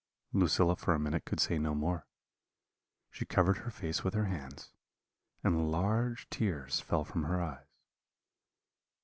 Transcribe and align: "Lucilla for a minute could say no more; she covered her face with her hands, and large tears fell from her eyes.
"Lucilla 0.33 0.75
for 0.75 0.95
a 0.95 0.99
minute 0.99 1.25
could 1.25 1.39
say 1.39 1.59
no 1.59 1.75
more; 1.75 2.07
she 3.11 3.23
covered 3.23 3.57
her 3.59 3.69
face 3.69 4.03
with 4.03 4.15
her 4.15 4.25
hands, 4.25 4.71
and 5.43 5.71
large 5.71 6.27
tears 6.31 6.79
fell 6.79 7.05
from 7.05 7.25
her 7.25 7.39
eyes. 7.39 7.67